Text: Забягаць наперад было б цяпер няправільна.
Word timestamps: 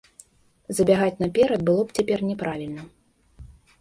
Забягаць 0.77 1.21
наперад 1.23 1.61
было 1.67 1.81
б 1.91 1.99
цяпер 1.99 2.25
няправільна. 2.31 2.81